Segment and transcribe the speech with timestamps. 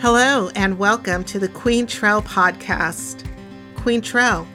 [0.00, 3.28] Hello, and welcome to the Quaintrelle podcast.
[3.74, 4.46] Quaintrelle,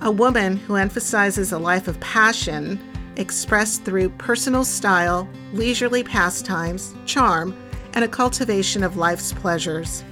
[0.00, 2.80] a woman who emphasizes a life of passion
[3.14, 7.56] expressed through personal style, leisurely pastimes, charm,
[7.94, 10.02] and a cultivation of life's pleasures.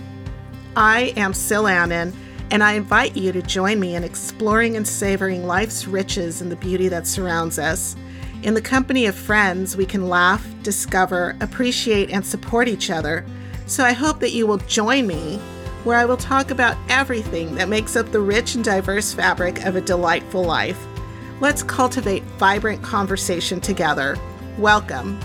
[0.77, 2.13] I am Sil Annan,
[2.53, 6.57] and I invite you to join me in exploring and savoring life's riches and the
[6.57, 7.97] beauty that surrounds us.
[8.45, 13.27] In the company of friends, we can laugh, discover, appreciate, and support each other
[13.69, 15.37] so I hope that you will join me
[15.85, 19.77] where I will talk about everything that makes up the rich and diverse fabric of
[19.77, 20.85] a delightful life.
[21.41, 24.17] Let's cultivate vibrant conversation together.
[24.59, 25.21] Welcome.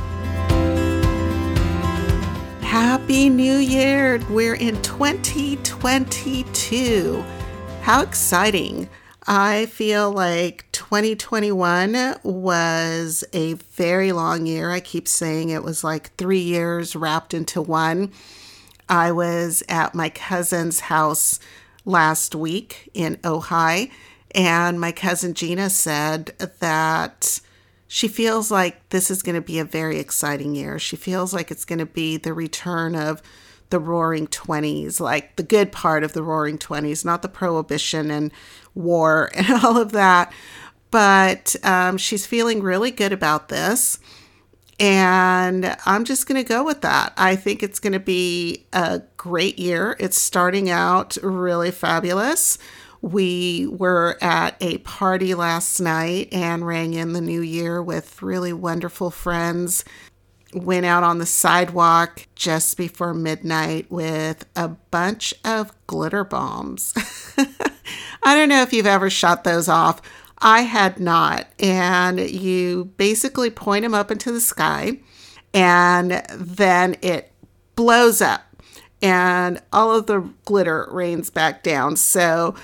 [2.62, 4.20] Happy New Year!
[4.30, 7.24] We're in 2022.
[7.82, 8.90] How exciting!
[9.26, 14.70] I feel like 2021 was a very long year.
[14.70, 18.12] I keep saying it was like three years wrapped into one.
[18.90, 21.40] I was at my cousin's house
[21.86, 23.92] last week in Ojai,
[24.36, 27.40] and my cousin Gina said that
[27.88, 30.80] she feels like this is going to be a very exciting year.
[30.80, 33.22] She feels like it's going to be the return of
[33.70, 38.32] the roaring 20s, like the good part of the roaring 20s, not the prohibition and
[38.76, 40.34] war and all of that.
[40.92, 44.00] But um, she's feeling really good about this.
[44.80, 47.14] And I'm just going to go with that.
[47.16, 49.96] I think it's going to be a great year.
[50.00, 52.58] It's starting out really fabulous.
[53.02, 58.54] We were at a party last night and rang in the new year with really
[58.54, 59.84] wonderful friends
[60.54, 66.94] went out on the sidewalk just before midnight with a bunch of glitter bombs.
[68.26, 70.02] I don't know if you've ever shut those off.
[70.40, 71.48] I had not.
[71.60, 75.00] And you basically point them up into the sky
[75.54, 77.32] and then it
[77.76, 78.42] blows up
[79.02, 81.96] and all of the glitter rains back down.
[81.96, 82.56] So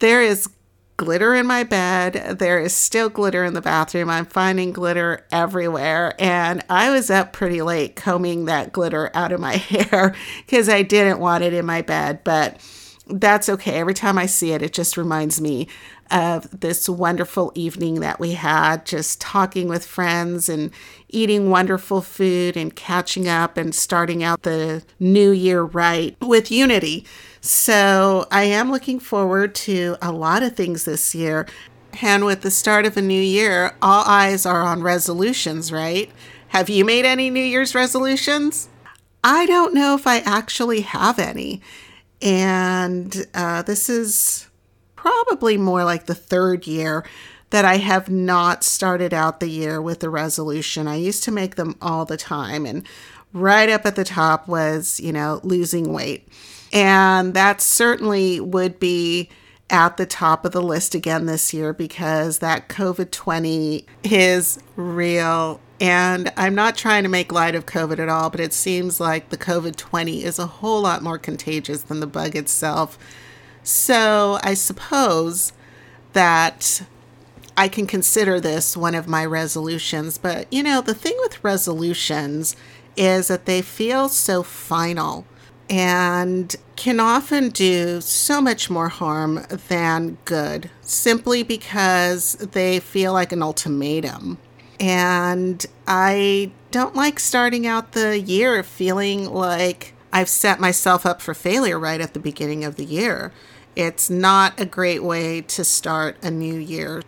[0.00, 0.48] there is
[0.96, 2.38] glitter in my bed.
[2.38, 4.10] There is still glitter in the bathroom.
[4.10, 6.14] I'm finding glitter everywhere.
[6.18, 10.14] And I was up pretty late combing that glitter out of my hair
[10.44, 12.24] because I didn't want it in my bed.
[12.24, 12.60] But
[13.08, 13.78] that's okay.
[13.78, 15.68] Every time I see it, it just reminds me
[16.10, 20.70] of this wonderful evening that we had, just talking with friends and
[21.08, 27.04] eating wonderful food and catching up and starting out the new year right with unity.
[27.40, 31.46] So I am looking forward to a lot of things this year.
[32.00, 36.10] And with the start of a new year, all eyes are on resolutions, right?
[36.48, 38.68] Have you made any New Year's resolutions?
[39.24, 41.60] I don't know if I actually have any.
[42.20, 44.48] And uh, this is
[44.96, 47.04] probably more like the third year
[47.50, 50.86] that I have not started out the year with a resolution.
[50.86, 52.66] I used to make them all the time.
[52.66, 52.86] And
[53.32, 56.28] right up at the top was, you know, losing weight.
[56.72, 59.30] And that certainly would be
[59.70, 65.60] at the top of the list again this year because that COVID 20 is real.
[65.80, 69.28] And I'm not trying to make light of COVID at all, but it seems like
[69.28, 72.98] the COVID 20 is a whole lot more contagious than the bug itself.
[73.62, 75.52] So I suppose
[76.14, 76.82] that
[77.56, 80.16] I can consider this one of my resolutions.
[80.16, 82.56] But you know, the thing with resolutions
[82.96, 85.26] is that they feel so final
[85.70, 93.32] and can often do so much more harm than good simply because they feel like
[93.32, 94.38] an ultimatum.
[94.80, 101.34] And I don't like starting out the year feeling like I've set myself up for
[101.34, 103.32] failure right at the beginning of the year.
[103.76, 107.02] It's not a great way to start a new year.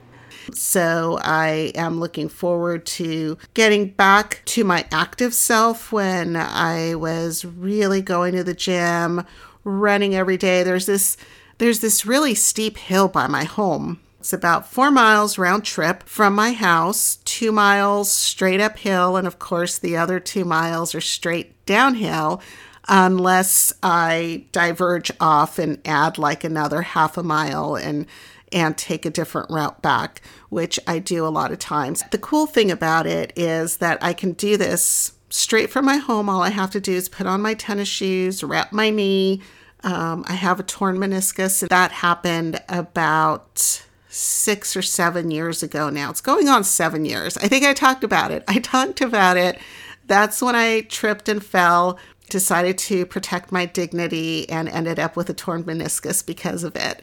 [0.52, 7.44] So I am looking forward to getting back to my active self when I was
[7.44, 9.24] really going to the gym,
[9.64, 10.62] running every day.
[10.62, 11.16] There's this
[11.58, 14.00] there's this really steep hill by my home.
[14.18, 19.38] It's about four miles round trip from my house, two miles straight uphill, and of
[19.38, 22.42] course, the other two miles are straight downhill
[22.88, 28.06] unless I diverge off and add like another half a mile and
[28.52, 32.02] and take a different route back, which I do a lot of times.
[32.10, 36.28] The cool thing about it is that I can do this straight from my home.
[36.28, 39.40] All I have to do is put on my tennis shoes, wrap my knee.
[39.82, 46.10] Um, I have a torn meniscus, that happened about six or seven years ago now.
[46.10, 47.36] It's going on seven years.
[47.38, 48.44] I think I talked about it.
[48.48, 49.58] I talked about it.
[50.06, 51.98] That's when I tripped and fell,
[52.28, 57.02] decided to protect my dignity, and ended up with a torn meniscus because of it.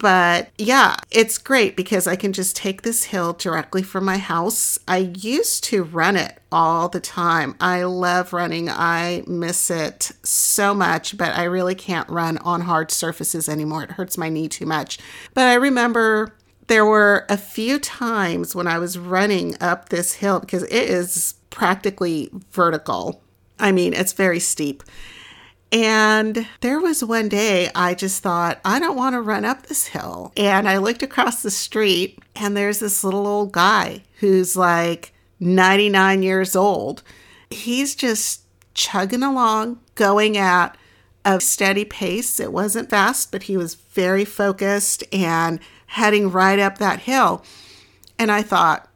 [0.00, 4.78] But yeah, it's great because I can just take this hill directly from my house.
[4.88, 7.54] I used to run it all the time.
[7.60, 8.70] I love running.
[8.70, 13.82] I miss it so much, but I really can't run on hard surfaces anymore.
[13.82, 14.98] It hurts my knee too much.
[15.34, 16.34] But I remember
[16.68, 21.34] there were a few times when I was running up this hill because it is
[21.50, 23.22] practically vertical.
[23.58, 24.82] I mean, it's very steep.
[25.72, 29.86] And there was one day I just thought, I don't want to run up this
[29.86, 30.32] hill.
[30.36, 36.22] And I looked across the street and there's this little old guy who's like 99
[36.22, 37.02] years old.
[37.50, 38.42] He's just
[38.74, 40.76] chugging along, going at
[41.24, 42.40] a steady pace.
[42.40, 47.44] It wasn't fast, but he was very focused and heading right up that hill.
[48.18, 48.88] And I thought,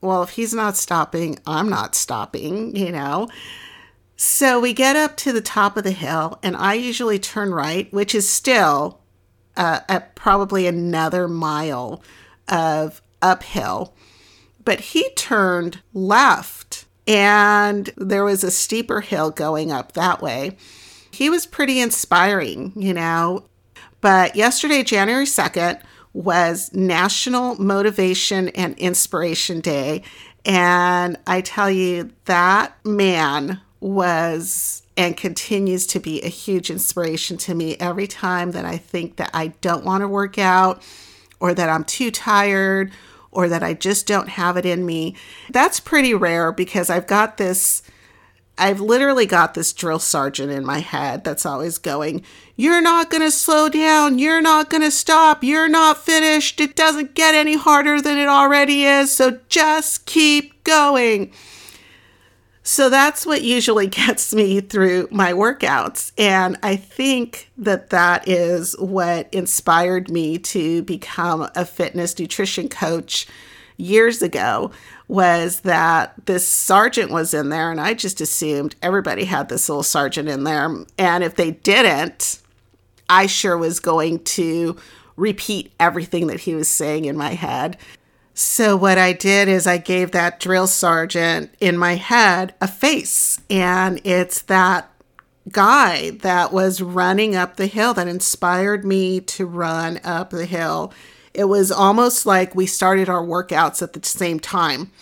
[0.00, 3.28] well, if he's not stopping, I'm not stopping, you know.
[4.16, 7.92] So we get up to the top of the hill, and I usually turn right,
[7.92, 9.00] which is still
[9.56, 12.02] uh, at probably another mile
[12.48, 13.94] of uphill.
[14.64, 20.56] But he turned left, and there was a steeper hill going up that way.
[21.10, 23.44] He was pretty inspiring, you know.
[24.00, 25.82] But yesterday, January 2nd,
[26.14, 30.02] was National Motivation and Inspiration Day.
[30.46, 37.54] And I tell you, that man was and continues to be a huge inspiration to
[37.54, 40.82] me every time that I think that I don't want to work out
[41.38, 42.90] or that I'm too tired
[43.30, 45.14] or that I just don't have it in me.
[45.50, 47.82] That's pretty rare because I've got this
[48.58, 52.24] I've literally got this drill sergeant in my head that's always going,
[52.56, 54.18] You're not going to slow down.
[54.18, 55.44] You're not going to stop.
[55.44, 56.58] You're not finished.
[56.58, 59.12] It doesn't get any harder than it already is.
[59.12, 61.32] So just keep going.
[62.66, 66.10] So that's what usually gets me through my workouts.
[66.18, 73.28] And I think that that is what inspired me to become a fitness nutrition coach
[73.76, 74.72] years ago
[75.06, 79.82] was that this sergeant was in there and I just assumed everybody had this little
[79.82, 82.40] sergeant in there and if they didn't
[83.10, 84.78] I sure was going to
[85.14, 87.76] repeat everything that he was saying in my head
[88.38, 93.40] so, what I did is I gave that drill sergeant in my head a face,
[93.48, 94.90] and it's that
[95.50, 100.92] guy that was running up the hill that inspired me to run up the hill.
[101.32, 104.92] It was almost like we started our workouts at the same time.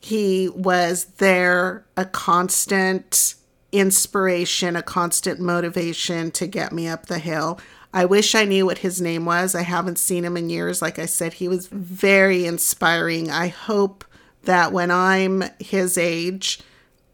[0.00, 3.34] He was there, a constant
[3.70, 7.60] inspiration, a constant motivation to get me up the hill.
[7.92, 9.54] I wish I knew what his name was.
[9.54, 10.82] I haven't seen him in years.
[10.82, 13.30] Like I said, he was very inspiring.
[13.30, 14.04] I hope
[14.44, 16.60] that when I'm his age,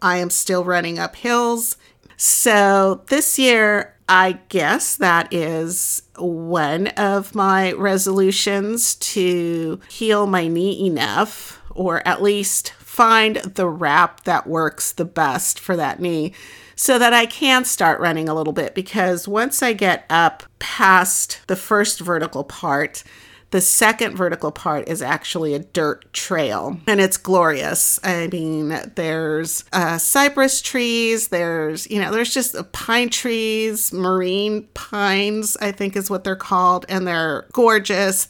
[0.02, 1.76] I am still running up hills.
[2.16, 10.86] So this year, I guess that is one of my resolutions to heal my knee
[10.86, 16.32] enough, or at least find the wrap that works the best for that knee
[16.76, 21.40] so that I can start running a little bit because once I get up past
[21.46, 23.04] the first vertical part,
[23.50, 28.00] the second vertical part is actually a dirt trail and it's glorious.
[28.02, 35.58] I mean, there's uh, cypress trees, there's, you know, there's just pine trees, marine pines,
[35.58, 38.26] I think is what they're called, and they're gorgeous.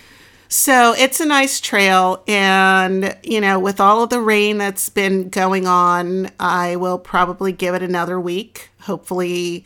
[0.49, 2.25] So it's a nice trail.
[2.27, 7.53] And, you know, with all of the rain that's been going on, I will probably
[7.53, 8.71] give it another week.
[8.81, 9.65] Hopefully,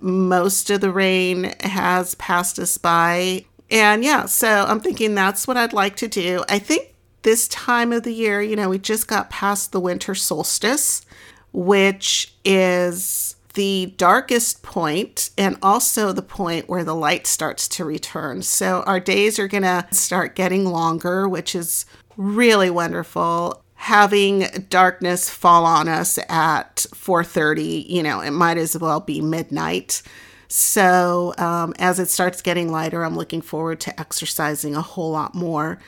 [0.00, 3.44] most of the rain has passed us by.
[3.70, 6.44] And yeah, so I'm thinking that's what I'd like to do.
[6.48, 10.14] I think this time of the year, you know, we just got past the winter
[10.14, 11.04] solstice,
[11.52, 18.40] which is the darkest point and also the point where the light starts to return.
[18.42, 21.84] So our days are going to start getting longer, which is
[22.16, 23.62] really wonderful.
[23.82, 30.02] Having darkness fall on us at 4:30, you know, it might as well be midnight.
[30.48, 35.34] So um, as it starts getting lighter, I'm looking forward to exercising a whole lot
[35.34, 35.78] more.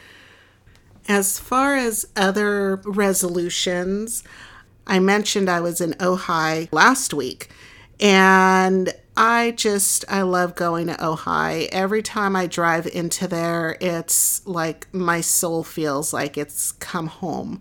[1.08, 4.22] As far as other resolutions,
[4.86, 7.50] I mentioned I was in Ojai last week,
[7.98, 11.68] and I just, I love going to Ojai.
[11.72, 17.60] Every time I drive into there, it's like my soul feels like it's come home.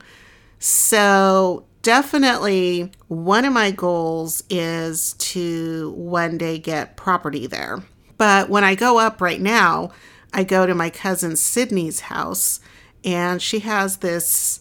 [0.60, 7.84] So, definitely one of my goals is to one day get property there.
[8.18, 9.92] But when I go up right now,
[10.34, 12.60] I go to my cousin Sydney's house,
[13.06, 14.60] and she has this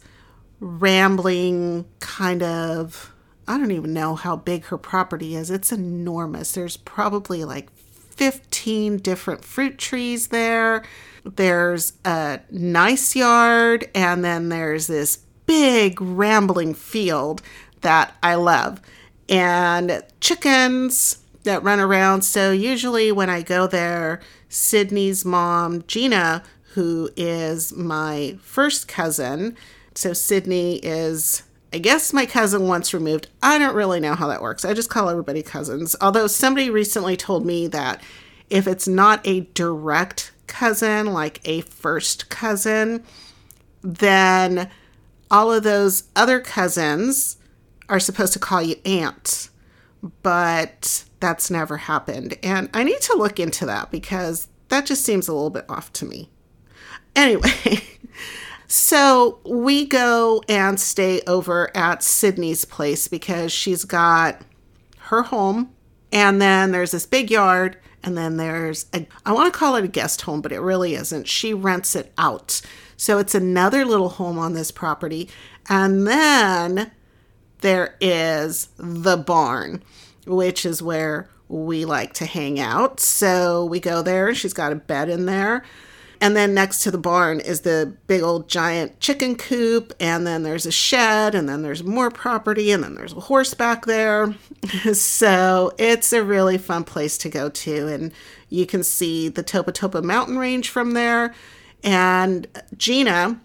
[0.60, 3.12] rambling kind of
[3.48, 5.50] I don't even know how big her property is.
[5.50, 6.52] It's enormous.
[6.52, 10.84] There's probably like 15 different fruit trees there.
[11.24, 17.42] there's a nice yard, and then there's this big rambling field
[17.80, 18.80] that I love.
[19.28, 22.22] And chickens that run around.
[22.22, 29.56] So usually when I go there, Sydney's mom, Gina, who is my first cousin,
[29.94, 33.28] so Sydney is I guess my cousin once removed.
[33.42, 34.64] I don't really know how that works.
[34.64, 35.94] I just call everybody cousins.
[36.00, 38.02] Although somebody recently told me that
[38.48, 43.04] if it's not a direct cousin, like a first cousin,
[43.82, 44.70] then
[45.30, 47.36] all of those other cousins
[47.88, 49.50] are supposed to call you aunt.
[50.22, 52.38] But that's never happened.
[52.42, 55.92] And I need to look into that because that just seems a little bit off
[55.94, 56.30] to me.
[57.16, 57.82] Anyway,
[58.68, 64.42] so we go and stay over at Sydney's place because she's got
[64.98, 65.74] her home
[66.12, 69.84] and then there's this big yard and then there's a, I want to call it
[69.84, 71.26] a guest home, but it really isn't.
[71.26, 72.60] She rents it out.
[72.98, 75.30] So it's another little home on this property.
[75.70, 76.90] And then
[77.60, 79.82] there is the barn,
[80.26, 83.00] which is where we like to hang out.
[83.00, 84.34] So we go there.
[84.34, 85.64] She's got a bed in there.
[86.20, 89.92] And then next to the barn is the big old giant chicken coop.
[90.00, 91.36] And then there's a shed.
[91.36, 92.72] And then there's more property.
[92.72, 94.34] And then there's a horse back there.
[94.92, 97.86] so it's a really fun place to go to.
[97.86, 98.12] And
[98.48, 101.32] you can see the Topa Topa mountain range from there.
[101.82, 103.40] And Gina,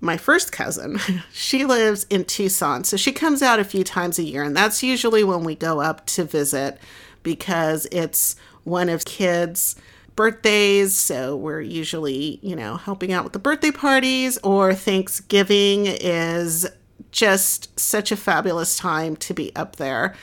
[0.00, 0.98] my first cousin,
[1.32, 2.84] she lives in Tucson.
[2.84, 4.42] So she comes out a few times a year.
[4.42, 6.78] And that's usually when we go up to visit
[7.22, 9.76] because it's one of kids'
[10.16, 10.94] birthdays.
[10.96, 16.66] So we're usually, you know, helping out with the birthday parties, or Thanksgiving is
[17.10, 20.14] just such a fabulous time to be up there.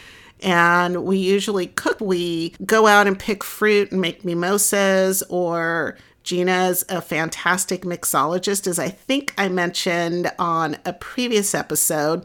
[0.41, 1.99] And we usually cook.
[1.99, 5.97] We go out and pick fruit and make mimosas, or
[6.29, 12.23] Gina's a fantastic mixologist, as I think I mentioned on a previous episode.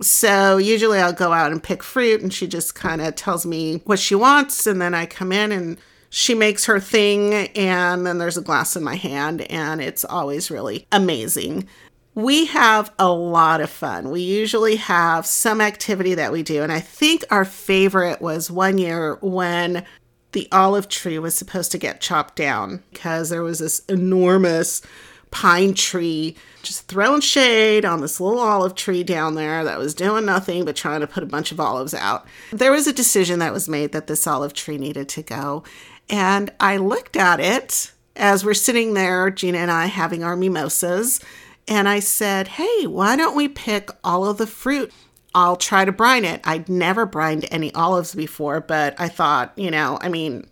[0.00, 3.82] So usually I'll go out and pick fruit and she just kind of tells me
[3.84, 5.76] what she wants and then I come in and
[6.08, 10.50] she makes her thing and then there's a glass in my hand and it's always
[10.50, 11.68] really amazing.
[12.14, 14.10] We have a lot of fun.
[14.10, 18.78] We usually have some activity that we do and I think our favorite was one
[18.78, 19.84] year when
[20.32, 24.82] the olive tree was supposed to get chopped down because there was this enormous
[25.30, 30.24] pine tree just throwing shade on this little olive tree down there that was doing
[30.24, 32.26] nothing but trying to put a bunch of olives out.
[32.52, 35.64] There was a decision that was made that this olive tree needed to go.
[36.08, 41.20] And I looked at it as we're sitting there, Gina and I having our mimosas.
[41.66, 44.92] And I said, hey, why don't we pick all of the fruit?
[45.34, 46.40] I'll try to brine it.
[46.44, 50.46] I'd never brined any olives before, but I thought, you know, I mean,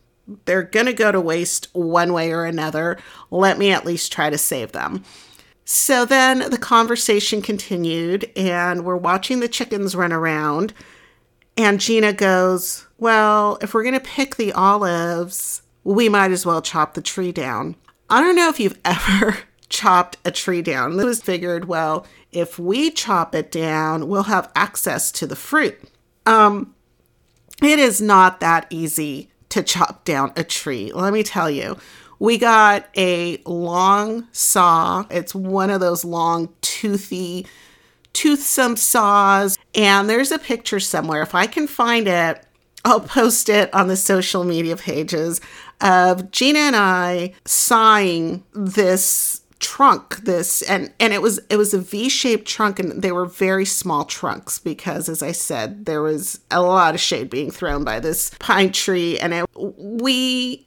[0.44, 2.98] they're going to go to waste one way or another.
[3.30, 5.04] Let me at least try to save them.
[5.64, 10.72] So then the conversation continued, and we're watching the chickens run around.
[11.56, 16.62] And Gina goes, Well, if we're going to pick the olives, we might as well
[16.62, 17.76] chop the tree down.
[18.08, 19.38] I don't know if you've ever
[19.70, 20.98] chopped a tree down.
[20.98, 25.80] It was figured, well, if we chop it down, we'll have access to the fruit.
[26.26, 26.74] Um,
[27.62, 30.92] it is not that easy to chop down a tree.
[30.92, 31.78] Let me tell you.
[32.18, 35.06] We got a long saw.
[35.10, 37.46] It's one of those long, toothy,
[38.12, 39.58] toothsome saws.
[39.74, 41.22] And there's a picture somewhere.
[41.22, 42.44] If I can find it,
[42.84, 45.40] I'll post it on the social media pages
[45.80, 51.78] of Gina and I sawing this trunk this and and it was it was a
[51.78, 56.62] v-shaped trunk and they were very small trunks because as i said there was a
[56.62, 60.66] lot of shade being thrown by this pine tree and it, we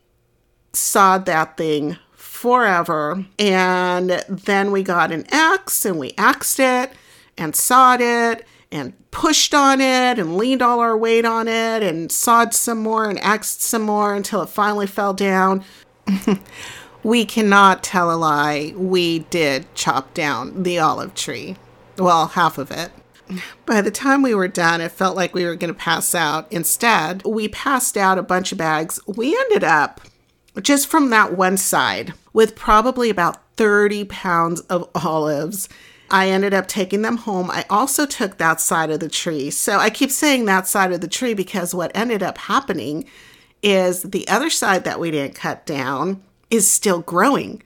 [0.74, 6.92] sawed that thing forever and then we got an axe and we axed it
[7.36, 12.12] and sawed it and pushed on it and leaned all our weight on it and
[12.12, 15.64] sawed some more and axed some more until it finally fell down
[17.04, 18.74] we cannot tell a lie.
[18.76, 21.58] We did chop down the olive tree.
[21.98, 22.92] Well, half of it.
[23.66, 26.52] By the time we were done, it felt like we were going to pass out.
[26.52, 29.00] Instead, we passed out a bunch of bags.
[29.06, 30.02] We ended up,
[30.62, 35.70] just from that one side, with probably about 30 pounds of olives.
[36.10, 37.50] I ended up taking them home.
[37.50, 39.50] I also took that side of the tree.
[39.50, 43.06] So I keep saying that side of the tree because what ended up happening
[43.62, 46.22] is the other side that we didn't cut down
[46.54, 47.64] is still growing.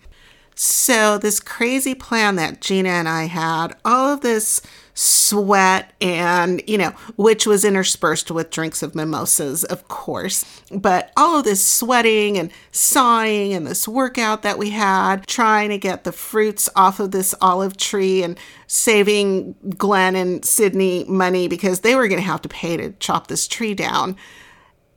[0.55, 4.59] So, this crazy plan that Gina and I had, all of this
[4.95, 10.43] sweat and, you know, which was interspersed with drinks of mimosas, of course.
[10.71, 15.77] But all of this sweating and sighing and this workout that we had, trying to
[15.77, 21.81] get the fruits off of this olive tree and saving Glenn and Sydney money because
[21.81, 24.15] they were going to have to pay to chop this tree down,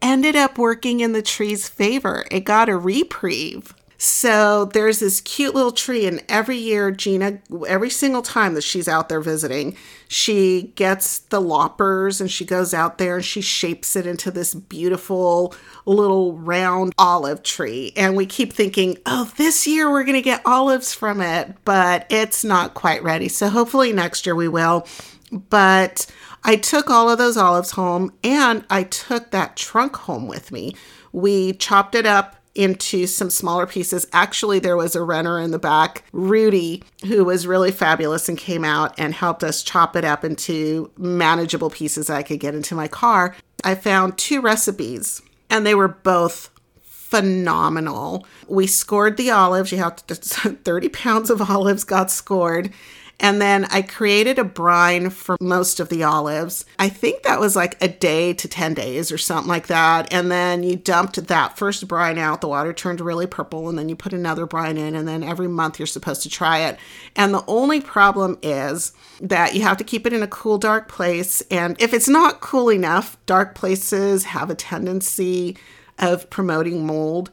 [0.00, 2.24] ended up working in the tree's favor.
[2.30, 3.74] It got a reprieve.
[4.02, 7.38] So there's this cute little tree, and every year, Gina,
[7.68, 9.76] every single time that she's out there visiting,
[10.08, 14.54] she gets the loppers and she goes out there and she shapes it into this
[14.54, 15.54] beautiful
[15.84, 17.92] little round olive tree.
[17.94, 22.06] And we keep thinking, oh, this year we're going to get olives from it, but
[22.08, 23.28] it's not quite ready.
[23.28, 24.86] So hopefully next year we will.
[25.30, 26.06] But
[26.42, 30.74] I took all of those olives home and I took that trunk home with me.
[31.12, 34.06] We chopped it up into some smaller pieces.
[34.12, 38.64] Actually, there was a runner in the back, Rudy, who was really fabulous and came
[38.64, 42.74] out and helped us chop it up into manageable pieces that I could get into
[42.74, 43.36] my car.
[43.62, 46.50] I found two recipes and they were both
[46.82, 48.26] phenomenal.
[48.48, 49.72] We scored the olives.
[49.72, 50.14] You have to,
[50.64, 52.72] 30 pounds of olives got scored
[53.20, 56.64] and then I created a brine for most of the olives.
[56.78, 60.10] I think that was like a day to 10 days or something like that.
[60.12, 62.40] And then you dumped that first brine out.
[62.40, 63.68] The water turned really purple.
[63.68, 64.94] And then you put another brine in.
[64.94, 66.78] And then every month you're supposed to try it.
[67.14, 70.88] And the only problem is that you have to keep it in a cool, dark
[70.88, 71.42] place.
[71.50, 75.58] And if it's not cool enough, dark places have a tendency
[75.98, 77.30] of promoting mold.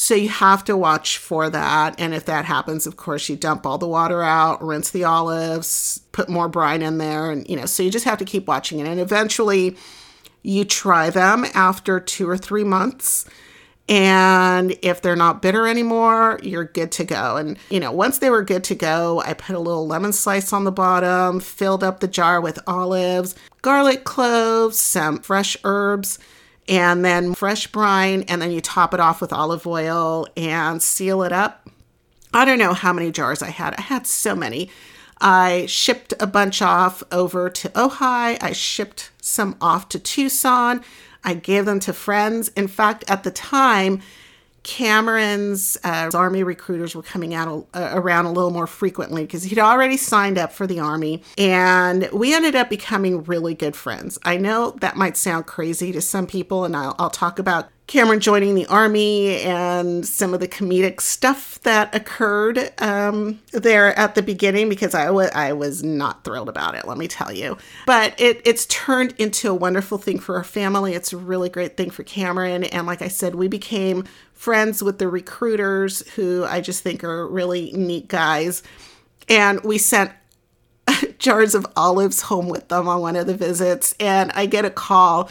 [0.00, 1.94] So you have to watch for that.
[1.98, 6.00] And if that happens, of course, you dump all the water out, rinse the olives,
[6.12, 7.30] put more brine in there.
[7.30, 8.86] And, you know, so you just have to keep watching it.
[8.86, 9.76] And eventually
[10.42, 13.26] you try them after two or three months.
[13.90, 17.36] And if they're not bitter anymore, you're good to go.
[17.36, 20.50] And, you know, once they were good to go, I put a little lemon slice
[20.54, 26.18] on the bottom, filled up the jar with olives, garlic cloves, some fresh herbs
[26.70, 31.22] and then fresh brine, and then you top it off with olive oil and seal
[31.24, 31.68] it up.
[32.32, 33.74] I don't know how many jars I had.
[33.76, 34.70] I had so many.
[35.20, 38.40] I shipped a bunch off over to Ojai.
[38.40, 40.82] I shipped some off to Tucson.
[41.24, 42.48] I gave them to friends.
[42.56, 44.00] In fact, at the time,
[44.62, 49.58] Cameron's uh, army recruiters were coming out uh, around a little more frequently because he'd
[49.58, 54.18] already signed up for the army, and we ended up becoming really good friends.
[54.24, 58.20] I know that might sound crazy to some people, and I'll, I'll talk about Cameron
[58.20, 64.22] joining the army and some of the comedic stuff that occurred um, there at the
[64.22, 67.58] beginning because I, w- I was not thrilled about it, let me tell you.
[67.86, 70.94] But it, it's turned into a wonderful thing for our family.
[70.94, 72.62] It's a really great thing for Cameron.
[72.62, 77.26] And like I said, we became friends with the recruiters who I just think are
[77.26, 78.62] really neat guys.
[79.28, 80.12] And we sent
[81.18, 83.96] jars of olives home with them on one of the visits.
[83.98, 85.28] And I get a call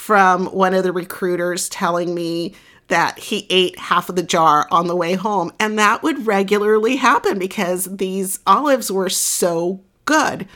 [0.00, 2.54] from one of the recruiters telling me
[2.88, 5.52] that he ate half of the jar on the way home.
[5.60, 10.48] And that would regularly happen because these olives were so good.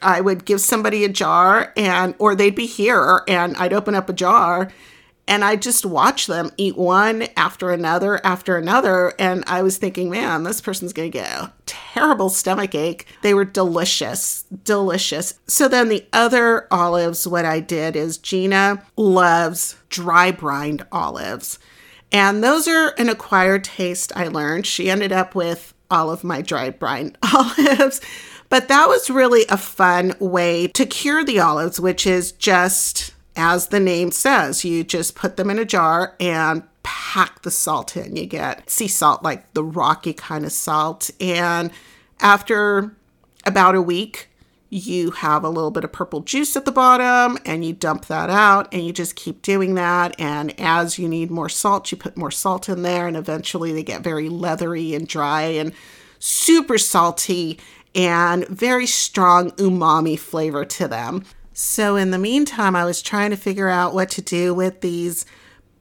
[0.00, 4.08] I would give somebody a jar and or they'd be here and I'd open up
[4.08, 4.70] a jar
[5.28, 9.12] and I just watched them eat one after another after another.
[9.18, 13.06] And I was thinking, man, this person's going to get a terrible stomach ache.
[13.22, 15.38] They were delicious, delicious.
[15.48, 21.58] So then the other olives, what I did is Gina loves dry brined olives.
[22.12, 24.64] And those are an acquired taste, I learned.
[24.64, 28.00] She ended up with all of my dry brined olives.
[28.48, 33.68] But that was really a fun way to cure the olives, which is just as
[33.68, 38.16] the name says, you just put them in a jar and pack the salt in.
[38.16, 41.10] You get sea salt, like the rocky kind of salt.
[41.20, 41.70] And
[42.20, 42.96] after
[43.44, 44.30] about a week,
[44.68, 48.28] you have a little bit of purple juice at the bottom and you dump that
[48.30, 50.18] out and you just keep doing that.
[50.18, 53.06] And as you need more salt, you put more salt in there.
[53.06, 55.72] And eventually they get very leathery and dry and
[56.18, 57.58] super salty
[57.94, 61.24] and very strong umami flavor to them.
[61.58, 65.24] So, in the meantime, I was trying to figure out what to do with these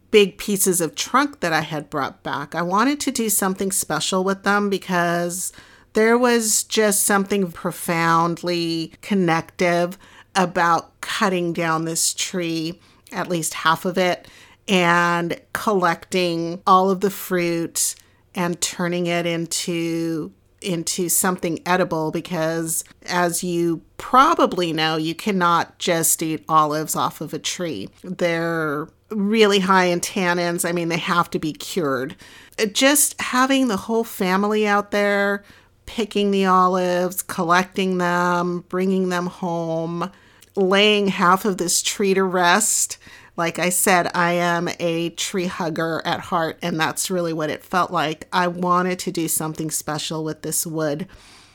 [0.10, 2.56] big pieces of trunk that I had brought back.
[2.56, 5.52] I wanted to do something special with them because
[5.92, 9.98] there was just something profoundly connective
[10.34, 12.80] about cutting down this tree,
[13.12, 14.30] at least half of it,
[14.70, 17.96] and collecting all of the fruit
[18.34, 20.32] and turning it into
[20.66, 27.34] into something edible because, as you probably know, you cannot just eat olives off of
[27.34, 27.90] a tree.
[28.04, 30.68] They're really high in tannins.
[30.68, 32.16] I mean, they have to be cured.
[32.60, 35.44] Uh, just having the whole family out there
[35.86, 40.12] picking the olives, collecting them, bringing them home,
[40.56, 42.98] laying half of this tree to rest.
[43.38, 47.64] Like I said, I am a tree hugger at heart, and that's really what it
[47.64, 48.28] felt like.
[48.32, 51.08] I wanted to do something special with this wood.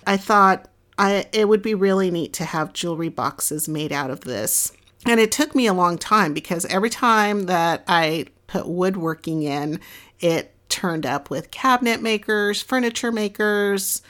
[0.06, 4.20] I thought I, it would be really neat to have jewelry boxes made out of
[4.20, 4.72] this.
[5.06, 9.80] And it took me a long time because every time that I put woodworking in,
[10.20, 14.02] it turned up with cabinet makers, furniture makers.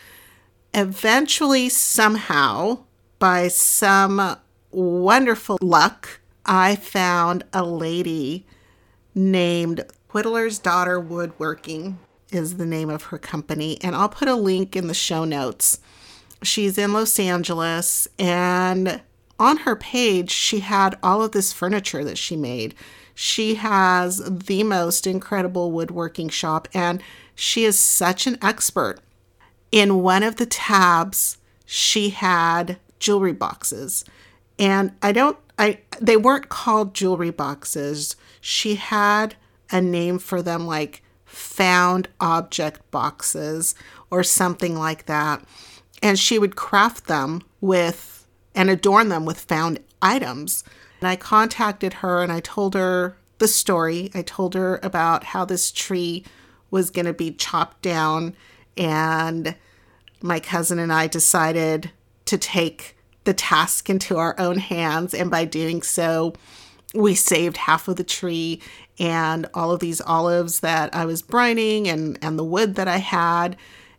[0.75, 2.81] Eventually, somehow,
[3.21, 4.37] by some
[4.71, 8.47] wonderful luck, I found a lady
[9.15, 11.99] named Whittler's Daughter Woodworking
[12.31, 15.81] is the name of her company and I'll put a link in the show notes.
[16.43, 19.01] She's in Los Angeles and
[19.39, 22.75] on her page she had all of this furniture that she made.
[23.15, 27.03] She has the most incredible woodworking shop and
[27.35, 29.01] she is such an expert.
[29.73, 34.05] In one of the tabs, she had jewelry boxes
[34.59, 38.17] and I don't I they weren't called jewelry boxes.
[38.41, 39.37] She had
[39.71, 43.75] a name for them like found object boxes
[44.11, 45.45] or something like that.
[46.03, 50.65] And she would craft them with and adorn them with found items.
[51.01, 54.11] And I contacted her and I told her the story.
[54.15, 56.25] I told her about how this tree
[56.71, 58.35] was going to be chopped down
[58.79, 59.55] and
[60.23, 61.91] my cousin and I decided
[62.25, 65.15] to take the task into our own hands.
[65.15, 66.35] And by doing so,
[66.95, 68.61] we saved half of the tree
[68.99, 72.99] and all of these olives that I was brining and, and the wood that I
[72.99, 73.57] had.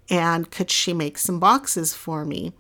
[0.10, 2.54] And could she make some boxes for me?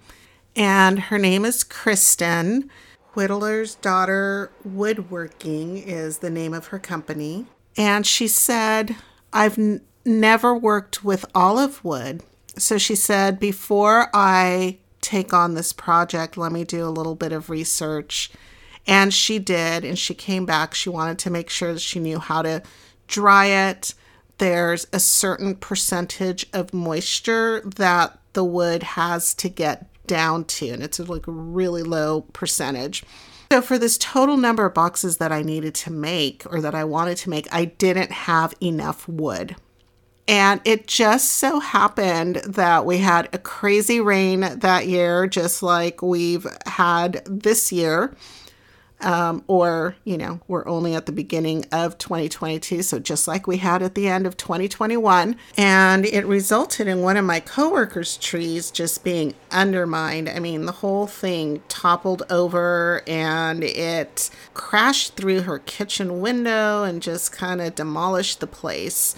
[0.56, 2.70] And her name is Kristin.
[3.14, 7.46] Whittler's Daughter Woodworking is the name of her company.
[7.78, 8.96] And she said,
[9.34, 12.24] I've n- never worked with olive wood.
[12.58, 16.38] So she said, before I take on this project.
[16.38, 18.32] Let me do a little bit of research.
[18.88, 20.74] And she did, and she came back.
[20.74, 22.64] She wanted to make sure that she knew how to
[23.08, 23.94] dry it.
[24.38, 30.82] There's a certain percentage of moisture that the wood has to get down to, and
[30.82, 33.04] it's like really low percentage.
[33.52, 36.86] So, for this total number of boxes that I needed to make or that I
[36.86, 39.56] wanted to make, I didn't have enough wood.
[40.28, 46.02] And it just so happened that we had a crazy rain that year, just like
[46.02, 48.16] we've had this year.
[49.04, 52.84] Um, or, you know, we're only at the beginning of 2022.
[52.84, 55.36] So just like we had at the end of 2021.
[55.58, 60.30] And it resulted in one of my coworkers' trees just being undermined.
[60.30, 67.02] I mean, the whole thing toppled over and it crashed through her kitchen window and
[67.02, 69.16] just kind of demolished the place.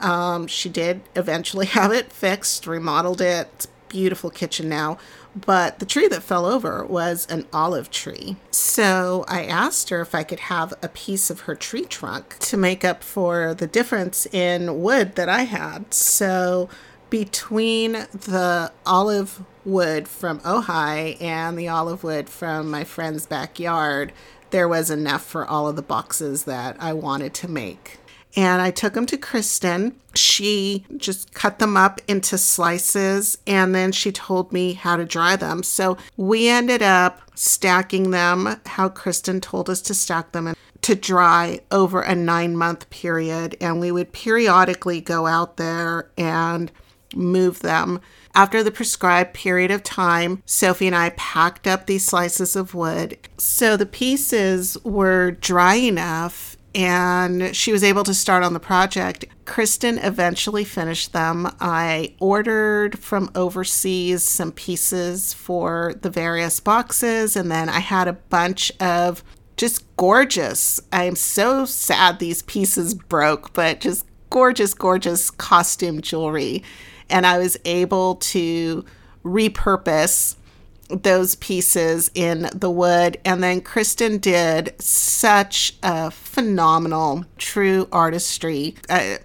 [0.00, 3.66] Um, she did eventually have it fixed, remodeled it.
[3.88, 4.98] Beautiful kitchen now.
[5.36, 8.36] But the tree that fell over was an olive tree.
[8.50, 12.56] So I asked her if I could have a piece of her tree trunk to
[12.56, 15.92] make up for the difference in wood that I had.
[15.92, 16.68] So
[17.10, 24.12] between the olive wood from Ojai and the olive wood from my friend's backyard,
[24.50, 27.98] there was enough for all of the boxes that I wanted to make
[28.36, 29.94] and I took them to Kristin.
[30.14, 35.36] She just cut them up into slices and then she told me how to dry
[35.36, 35.62] them.
[35.62, 40.94] So we ended up stacking them how Kristin told us to stack them and to
[40.94, 43.56] dry over a nine month period.
[43.60, 46.70] And we would periodically go out there and
[47.14, 48.00] move them.
[48.34, 53.16] After the prescribed period of time, Sophie and I packed up these slices of wood.
[53.38, 59.24] So the pieces were dry enough and she was able to start on the project.
[59.44, 61.48] Kristin eventually finished them.
[61.60, 68.14] I ordered from overseas some pieces for the various boxes, and then I had a
[68.14, 69.22] bunch of
[69.56, 70.80] just gorgeous.
[70.92, 76.64] I'm so sad these pieces broke, but just gorgeous, gorgeous costume jewelry.
[77.08, 78.84] And I was able to
[79.24, 80.36] repurpose
[80.88, 83.18] those pieces in the wood.
[83.24, 89.16] And then Kristin did such a phenomenal, true artistry, uh,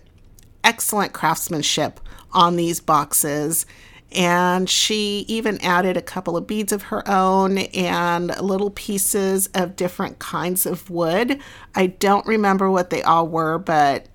[0.64, 2.00] excellent craftsmanship
[2.32, 3.66] on these boxes.
[4.12, 9.76] And she even added a couple of beads of her own and little pieces of
[9.76, 11.40] different kinds of wood.
[11.76, 14.08] I don't remember what they all were, but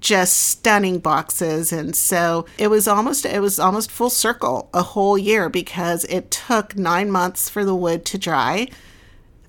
[0.00, 5.18] just stunning boxes and so it was almost it was almost full circle a whole
[5.18, 8.68] year because it took 9 months for the wood to dry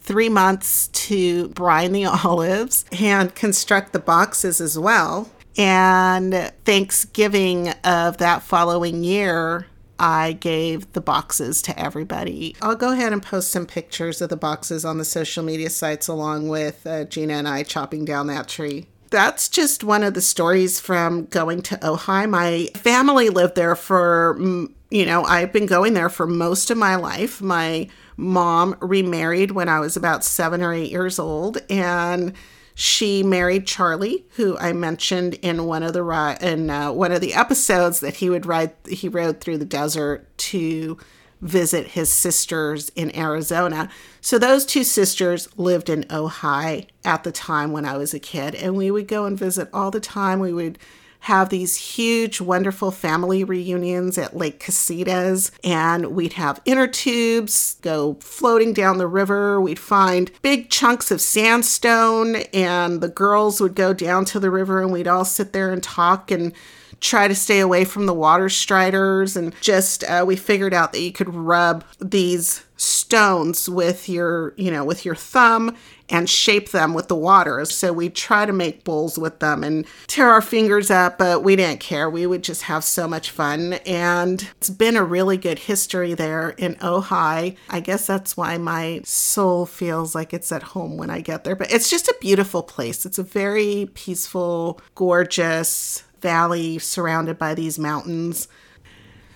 [0.09, 5.29] three months to brine the olives and construct the boxes as well.
[5.55, 9.67] And Thanksgiving of that following year,
[9.99, 12.55] I gave the boxes to everybody.
[12.59, 16.07] I'll go ahead and post some pictures of the boxes on the social media sites
[16.07, 18.87] along with uh, Gina and I chopping down that tree.
[19.09, 22.29] That's just one of the stories from going to Ojai.
[22.29, 26.77] My family lived there for, mm, you know, I've been going there for most of
[26.77, 27.41] my life.
[27.41, 32.33] My mom remarried when I was about seven or eight years old, and
[32.75, 37.33] she married Charlie, who I mentioned in one of the in uh, one of the
[37.33, 38.73] episodes that he would ride.
[38.87, 40.97] He rode through the desert to
[41.41, 43.89] visit his sisters in Arizona.
[44.21, 48.55] So those two sisters lived in Ojai at the time when I was a kid,
[48.55, 50.39] and we would go and visit all the time.
[50.39, 50.77] We would
[51.23, 58.15] have these huge, wonderful family reunions at Lake Casitas, and we'd have inner tubes go
[58.21, 59.59] floating down the river.
[59.59, 64.81] We'd find big chunks of sandstone, and the girls would go down to the river,
[64.81, 66.53] and we'd all sit there and talk and
[66.99, 71.01] try to stay away from the water striders and just uh, we figured out that
[71.01, 75.75] you could rub these stones with your you know with your thumb
[76.11, 77.63] and shape them with the water.
[77.65, 81.55] So we try to make bowls with them and tear our fingers up but we
[81.55, 82.09] didn't care.
[82.09, 83.73] We would just have so much fun.
[83.85, 87.55] And it's been a really good history there in ojai.
[87.69, 91.55] I guess that's why my soul feels like it's at home when i get there.
[91.55, 93.05] But it's just a beautiful place.
[93.05, 98.47] It's a very peaceful gorgeous valley surrounded by these mountains.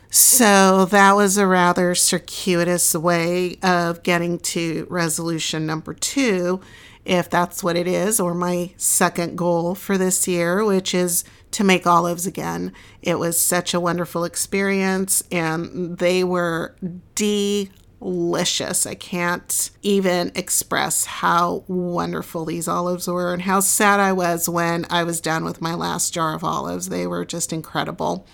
[0.10, 6.62] So that was a rather circuitous way of getting to resolution number two,
[7.04, 11.64] if that's what it is, or my second goal for this year, which is to
[11.64, 12.74] make olives again.
[13.02, 16.76] It was such a wonderful experience, and they were
[18.04, 18.86] delicious.
[18.86, 24.86] I can't even express how wonderful these olives were and how sad I was when
[24.90, 26.90] I was done with my last jar of olives.
[26.90, 28.26] They were just incredible.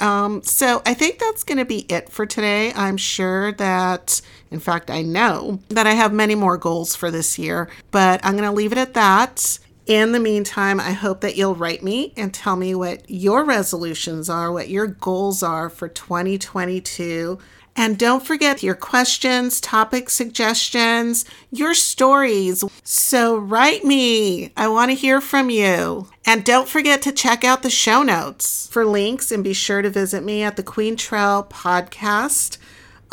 [0.00, 2.72] Um, so I think that's going to be it for today.
[2.74, 7.38] I'm sure that, in fact, I know that I have many more goals for this
[7.38, 9.58] year, but I'm going to leave it at that.
[9.86, 14.28] In the meantime, I hope that you'll write me and tell me what your resolutions
[14.28, 17.38] are, what your goals are for 2022.
[17.78, 22.64] And don't forget your questions, topic suggestions, your stories.
[22.82, 24.50] So write me.
[24.56, 26.08] I want to hear from you.
[26.24, 29.90] And don't forget to check out the show notes for links and be sure to
[29.90, 32.56] visit me at the Quaintrelle Podcast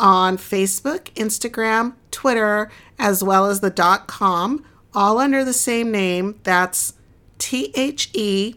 [0.00, 6.40] on Facebook, Instagram, Twitter, as well as the dot com, all under the same name.
[6.42, 6.94] That's
[7.38, 8.54] T H E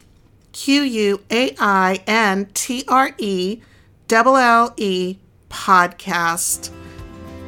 [0.53, 3.61] Q U A I N T R E
[4.09, 5.17] L L E
[5.49, 6.71] podcast.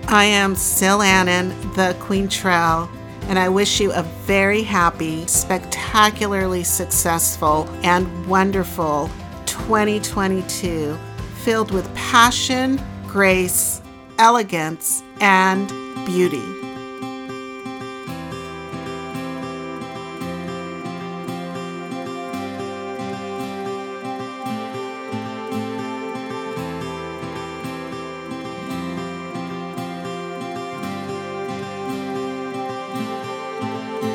[0.08, 2.90] I am Sil Annan, the Quaintrelle,
[3.24, 9.10] and I wish you a very happy, spectacularly successful, and wonderful
[9.46, 10.98] 2022
[11.44, 13.82] filled with passion, grace,
[14.18, 15.68] elegance, and
[16.06, 16.59] beauty.